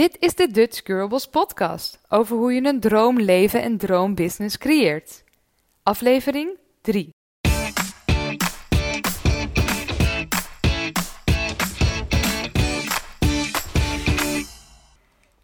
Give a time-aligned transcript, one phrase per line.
[0.00, 5.24] Dit is de Dutch Girls podcast over hoe je een droomleven en droombusiness creëert.
[5.82, 7.08] Aflevering 3.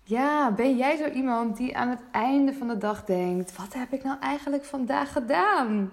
[0.02, 3.92] Ja, ben jij zo iemand die aan het einde van de dag denkt: wat heb
[3.92, 5.92] ik nou eigenlijk vandaag gedaan?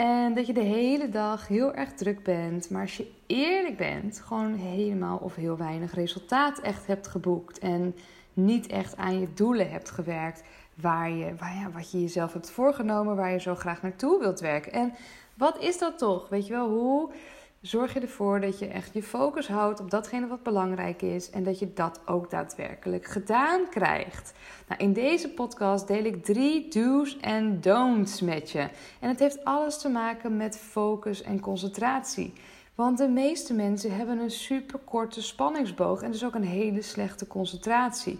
[0.00, 2.70] En dat je de hele dag heel erg druk bent.
[2.70, 7.58] Maar als je eerlijk bent, gewoon helemaal of heel weinig resultaat echt hebt geboekt.
[7.58, 7.94] En
[8.32, 10.42] niet echt aan je doelen hebt gewerkt.
[10.74, 14.40] Waar je, waar, ja, wat je jezelf hebt voorgenomen, waar je zo graag naartoe wilt
[14.40, 14.72] werken.
[14.72, 14.92] En
[15.34, 16.28] wat is dat toch?
[16.28, 17.10] Weet je wel, hoe
[17.60, 21.42] zorg je ervoor dat je echt je focus houdt op datgene wat belangrijk is en
[21.42, 24.32] dat je dat ook daadwerkelijk gedaan krijgt.
[24.68, 28.68] Nou, in deze podcast deel ik drie do's en don'ts met je.
[29.00, 32.32] En het heeft alles te maken met focus en concentratie.
[32.74, 37.26] Want de meeste mensen hebben een super korte spanningsboog en dus ook een hele slechte
[37.26, 38.18] concentratie.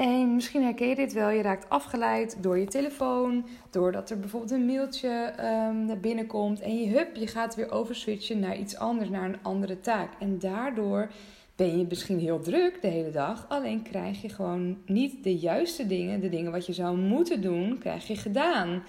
[0.00, 1.28] En misschien herken je dit wel.
[1.28, 3.46] Je raakt afgeleid door je telefoon.
[3.70, 6.60] Doordat er bijvoorbeeld een mailtje um, naar binnen komt.
[6.60, 10.12] En je, hup, je gaat weer overswitchen naar iets anders, naar een andere taak.
[10.18, 11.10] En daardoor
[11.56, 13.46] ben je misschien heel druk de hele dag.
[13.48, 16.20] Alleen krijg je gewoon niet de juiste dingen.
[16.20, 18.82] De dingen wat je zou moeten doen, krijg je gedaan.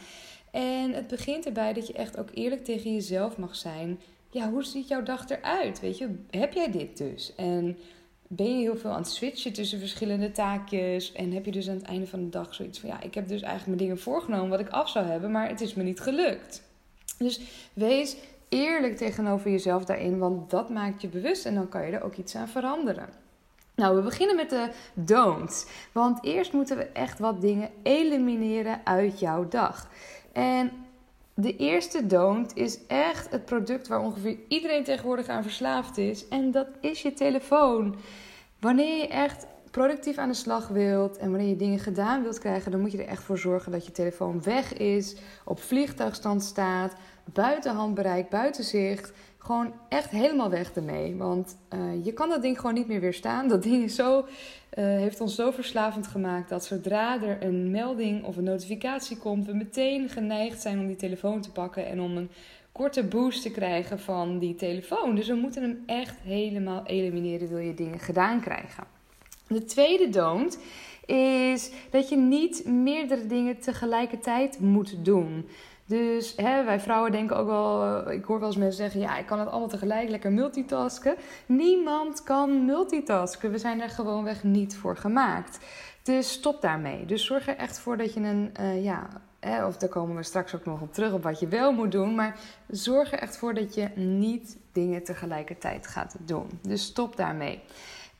[0.51, 3.99] En het begint erbij dat je echt ook eerlijk tegen jezelf mag zijn.
[4.29, 5.79] Ja, hoe ziet jouw dag eruit?
[5.79, 7.35] Weet je, heb jij dit dus?
[7.35, 7.77] En
[8.33, 11.11] ben je heel veel aan het switchen tussen verschillende taakjes.
[11.11, 13.27] En heb je dus aan het einde van de dag zoiets van: ja, ik heb
[13.27, 15.99] dus eigenlijk mijn dingen voorgenomen wat ik af zou hebben, maar het is me niet
[15.99, 16.63] gelukt.
[17.17, 17.41] Dus
[17.73, 18.17] wees
[18.49, 22.15] eerlijk tegenover jezelf daarin, want dat maakt je bewust en dan kan je er ook
[22.15, 23.09] iets aan veranderen.
[23.75, 25.65] Nou, we beginnen met de don'ts.
[25.91, 29.89] Want eerst moeten we echt wat dingen elimineren uit jouw dag.
[30.31, 30.71] En
[31.41, 36.27] de eerste don't is echt het product waar ongeveer iedereen tegenwoordig aan verslaafd is.
[36.27, 37.95] En dat is je telefoon.
[38.59, 42.71] Wanneer je echt productief aan de slag wilt en wanneer je dingen gedaan wilt krijgen,
[42.71, 46.95] dan moet je er echt voor zorgen dat je telefoon weg is, op vliegtuigstand staat,
[47.33, 49.11] buiten handbereik, buiten zicht.
[49.37, 51.15] Gewoon echt helemaal weg ermee.
[51.15, 53.47] Want uh, je kan dat ding gewoon niet meer weerstaan.
[53.47, 54.25] Dat ding is zo, uh,
[54.73, 59.53] heeft ons zo verslavend gemaakt dat zodra er een melding of een notificatie komt, we
[59.53, 62.29] meteen geneigd zijn om die telefoon te pakken en om een
[62.71, 65.15] korte boost te krijgen van die telefoon.
[65.15, 69.00] Dus we moeten hem echt helemaal elimineren, wil je dingen gedaan krijgen.
[69.51, 70.57] De tweede don't
[71.05, 75.47] is dat je niet meerdere dingen tegelijkertijd moet doen.
[75.85, 79.25] Dus hè, wij vrouwen denken ook wel, ik hoor wel eens mensen zeggen, ja, ik
[79.25, 81.15] kan het allemaal tegelijk lekker multitasken.
[81.45, 83.51] Niemand kan multitasken.
[83.51, 85.59] We zijn er gewoonweg niet voor gemaakt.
[86.03, 87.05] Dus stop daarmee.
[87.05, 89.07] Dus zorg er echt voor dat je een, uh, ja,
[89.39, 91.91] hè, of daar komen we straks ook nog op terug op wat je wel moet
[91.91, 92.15] doen.
[92.15, 96.59] Maar zorg er echt voor dat je niet dingen tegelijkertijd gaat doen.
[96.61, 97.61] Dus stop daarmee.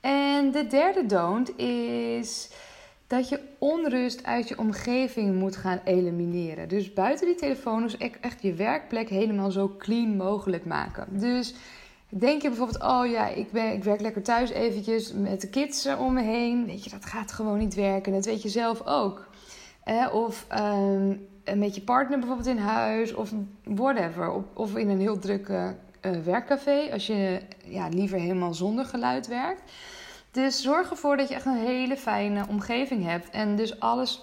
[0.02, 2.50] En de derde don't is
[3.06, 6.68] dat je onrust uit je omgeving moet gaan elimineren.
[6.68, 11.06] Dus buiten die telefoon is echt je werkplek helemaal zo clean mogelijk maken.
[11.10, 11.54] Dus
[12.08, 15.86] denk je bijvoorbeeld, oh ja, ik, ben, ik werk lekker thuis eventjes met de kids
[15.98, 16.66] om me heen.
[16.66, 18.12] Weet je, dat gaat gewoon niet werken.
[18.12, 19.28] Dat weet je zelf ook.
[20.12, 21.26] of um,
[21.58, 23.32] met je partner bijvoorbeeld in huis of
[23.64, 24.30] whatever.
[24.30, 29.26] Of, of in een heel drukke uh, werkcafé als je ja, liever helemaal zonder geluid
[29.26, 29.62] werkt.
[30.30, 33.30] Dus zorg ervoor dat je echt een hele fijne omgeving hebt.
[33.30, 34.22] En dus alles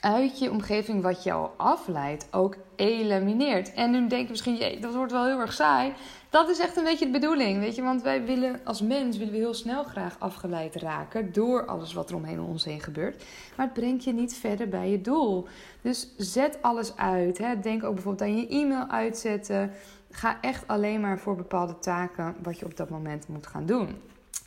[0.00, 3.72] uit je omgeving wat jou afleidt ook elimineert.
[3.72, 5.92] En nu denk je misschien, jee, dat wordt wel heel erg saai.
[6.30, 7.82] Dat is echt een beetje de bedoeling, weet je.
[7.82, 12.10] Want wij willen als mens willen we heel snel graag afgeleid raken door alles wat
[12.10, 13.24] er omheen ons heen gebeurt.
[13.56, 15.46] Maar het brengt je niet verder bij je doel.
[15.80, 17.38] Dus zet alles uit.
[17.38, 17.60] Hè.
[17.60, 19.72] Denk ook bijvoorbeeld aan je e-mail uitzetten.
[20.18, 23.88] Ga echt alleen maar voor bepaalde taken wat je op dat moment moet gaan doen.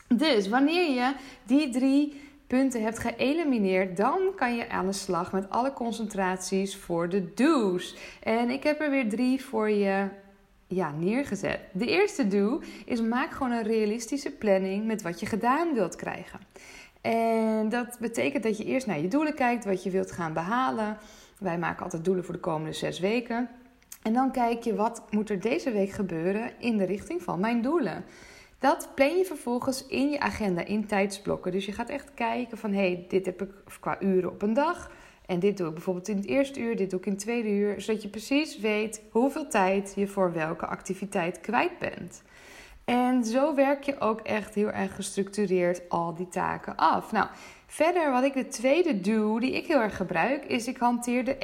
[0.07, 5.49] Dus wanneer je die drie punten hebt geëlimineerd, dan kan je aan de slag met
[5.49, 7.95] alle concentraties voor de do's.
[8.23, 10.07] En ik heb er weer drie voor je
[10.67, 11.59] ja, neergezet.
[11.71, 16.39] De eerste do is maak gewoon een realistische planning met wat je gedaan wilt krijgen.
[17.01, 20.97] En dat betekent dat je eerst naar je doelen kijkt, wat je wilt gaan behalen.
[21.39, 23.49] Wij maken altijd doelen voor de komende zes weken.
[24.01, 27.61] En dan kijk je wat moet er deze week gebeuren in de richting van mijn
[27.61, 28.03] doelen.
[28.59, 31.51] Dat plan je vervolgens in je agenda in tijdsblokken.
[31.51, 33.49] Dus je gaat echt kijken van hé, hey, dit heb ik
[33.79, 34.91] qua uren op een dag.
[35.25, 37.49] En dit doe ik bijvoorbeeld in het eerste uur, dit doe ik in het tweede
[37.49, 37.81] uur.
[37.81, 42.23] Zodat je precies weet hoeveel tijd je voor welke activiteit kwijt bent.
[42.85, 47.11] En zo werk je ook echt heel erg gestructureerd al die taken af.
[47.11, 47.27] Nou,
[47.71, 51.35] verder wat ik de tweede doe, die ik heel erg gebruik, is ik hanteer de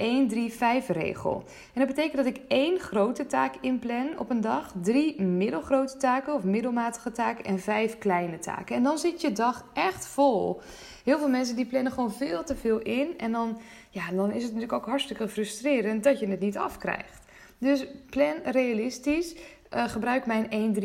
[0.84, 1.44] 1-3-5 regel.
[1.74, 6.34] En dat betekent dat ik één grote taak inplan op een dag, drie middelgrote taken
[6.34, 8.76] of middelmatige taken en vijf kleine taken.
[8.76, 10.62] En dan zit je dag echt vol.
[11.04, 13.58] Heel veel mensen die plannen gewoon veel te veel in en dan,
[13.90, 17.26] ja, dan is het natuurlijk ook hartstikke frustrerend dat je het niet afkrijgt.
[17.58, 19.36] Dus plan realistisch.
[19.74, 20.76] Uh, gebruik mijn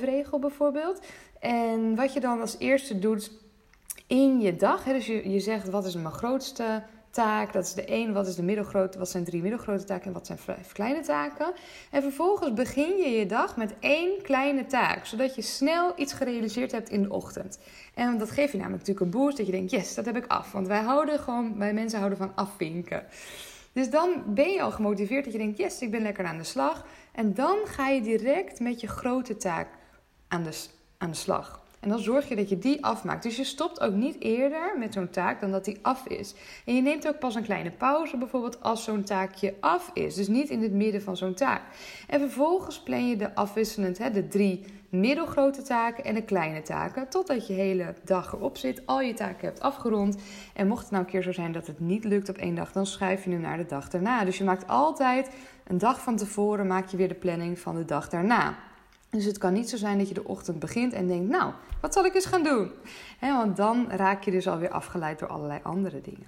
[0.00, 1.00] 1-3-5 regel bijvoorbeeld.
[1.40, 3.30] En wat je dan als eerste doet
[4.10, 4.84] in je dag.
[4.84, 7.52] Hè, dus je, je zegt wat is mijn grootste taak.
[7.52, 8.12] Dat is de één.
[8.12, 8.98] Wat is de middelgrote?
[8.98, 11.52] Wat zijn drie middelgrote taken en wat zijn vijf kleine taken?
[11.90, 16.72] En vervolgens begin je je dag met één kleine taak, zodat je snel iets gerealiseerd
[16.72, 17.58] hebt in de ochtend.
[17.94, 20.26] En dat geeft je namelijk natuurlijk een boost dat je denkt: yes, dat heb ik
[20.26, 20.52] af.
[20.52, 23.04] Want wij houden gewoon, wij mensen houden van afvinken.
[23.72, 26.44] Dus dan ben je al gemotiveerd dat je denkt: yes, ik ben lekker aan de
[26.44, 26.86] slag.
[27.12, 29.68] En dan ga je direct met je grote taak
[30.28, 30.64] aan de,
[30.98, 31.60] aan de slag.
[31.80, 33.22] En dan zorg je dat je die afmaakt.
[33.22, 36.34] Dus je stopt ook niet eerder met zo'n taak dan dat die af is.
[36.64, 40.14] En je neemt ook pas een kleine pauze, bijvoorbeeld als zo'n taakje af is.
[40.14, 41.62] Dus niet in het midden van zo'n taak.
[42.08, 47.08] En vervolgens plan je de afwisselend, hè, de drie middelgrote taken en de kleine taken.
[47.08, 50.16] Totdat je hele dag erop zit, al je taken hebt afgerond.
[50.54, 52.72] En mocht het nou een keer zo zijn dat het niet lukt op één dag,
[52.72, 54.24] dan schuif je hem naar de dag daarna.
[54.24, 55.30] Dus je maakt altijd
[55.66, 58.58] een dag van tevoren, maak je weer de planning van de dag daarna.
[59.10, 61.92] Dus het kan niet zo zijn dat je de ochtend begint en denkt, nou, wat
[61.92, 62.70] zal ik eens gaan doen?
[63.20, 66.26] want dan raak je dus alweer afgeleid door allerlei andere dingen.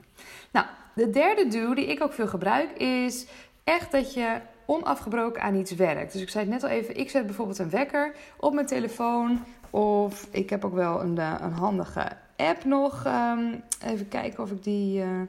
[0.53, 3.27] Nou, de derde do die ik ook veel gebruik is
[3.65, 6.13] echt dat je onafgebroken aan iets werkt.
[6.13, 9.45] Dus ik zei het net al even, ik zet bijvoorbeeld een wekker op mijn telefoon.
[9.71, 13.05] Of ik heb ook wel een, eh, een handige app nog.
[13.05, 13.55] Ehm,
[13.85, 15.21] even kijken of ik die, uh,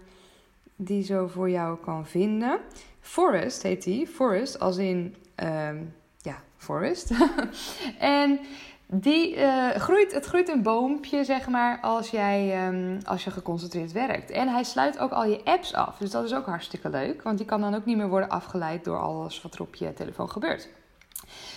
[0.75, 2.59] die zo voor jou kan vinden.
[2.99, 4.07] Forest heet die.
[4.07, 5.15] Forest als in...
[5.35, 5.77] Ehm,
[6.63, 7.11] forest.
[7.99, 8.39] en
[8.87, 13.91] die uh, groeit, het groeit een boompje, zeg maar, als, jij, um, als je geconcentreerd
[13.91, 14.31] werkt.
[14.31, 15.97] En hij sluit ook al je apps af.
[15.97, 17.21] Dus dat is ook hartstikke leuk.
[17.21, 19.93] Want die kan dan ook niet meer worden afgeleid door alles wat er op je
[19.93, 20.69] telefoon gebeurt.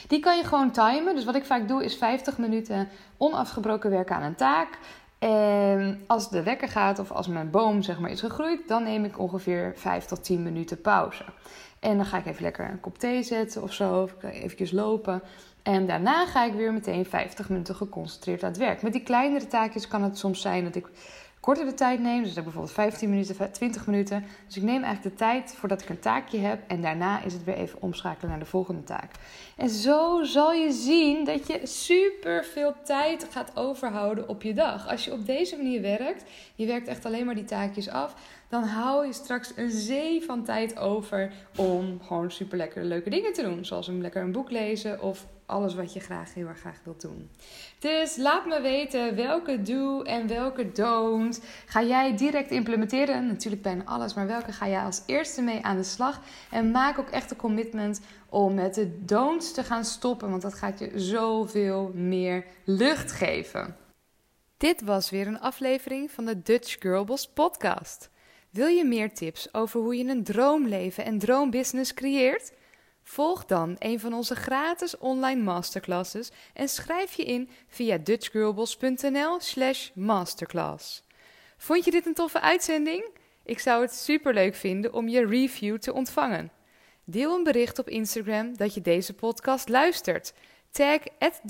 [0.09, 1.15] Die kan je gewoon timen.
[1.15, 4.79] Dus wat ik vaak doe is 50 minuten onafgebroken werken aan een taak.
[5.19, 9.05] En als de wekker gaat of als mijn boom zeg maar is gegroeid, dan neem
[9.05, 11.25] ik ongeveer 5 tot 10 minuten pauze.
[11.87, 15.23] En dan ga ik even lekker een kop thee zetten of zo, of eventjes lopen.
[15.63, 18.83] En daarna ga ik weer meteen 50 minuten geconcentreerd aan het werk.
[18.83, 20.89] Met die kleinere taakjes kan het soms zijn dat ik
[21.47, 22.23] kortere tijd neem.
[22.23, 24.25] Dus dat bijvoorbeeld 15 minuten, 20 minuten.
[24.47, 26.61] Dus ik neem eigenlijk de tijd voordat ik een taakje heb.
[26.67, 29.11] En daarna is het weer even omschakelen naar de volgende taak.
[29.57, 34.89] En zo zal je zien dat je super veel tijd gaat overhouden op je dag.
[34.89, 38.15] Als je op deze manier werkt, je werkt echt alleen maar die taakjes af
[38.49, 43.33] dan hou je straks een zee van tijd over om gewoon super lekker leuke dingen
[43.33, 43.65] te doen.
[43.65, 47.01] Zoals een lekker een boek lezen of alles wat je graag heel erg graag wilt
[47.01, 47.31] doen.
[47.79, 53.27] Dus laat me weten welke do en welke don't ga jij direct implementeren.
[53.27, 56.21] Natuurlijk bijna alles, maar welke ga jij als eerste mee aan de slag?
[56.51, 60.55] En maak ook echt een commitment om met de don'ts te gaan stoppen, want dat
[60.55, 63.77] gaat je zoveel meer lucht geven.
[64.57, 68.11] Dit was weer een aflevering van de Dutch Girlboss podcast.
[68.51, 72.53] Wil je meer tips over hoe je een droomleven en droombusiness creëert?
[73.09, 81.05] Volg dan een van onze gratis online masterclasses en schrijf je in via dutchgirlboss.nl/slash masterclass.
[81.57, 83.05] Vond je dit een toffe uitzending?
[83.45, 86.53] Ik zou het superleuk vinden om je review te ontvangen.
[87.05, 90.33] Deel een bericht op Instagram dat je deze podcast luistert.
[90.71, 91.41] Tag at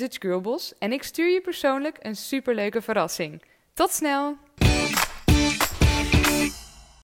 [0.78, 3.42] en ik stuur je persoonlijk een superleuke verrassing.
[3.74, 4.36] Tot snel!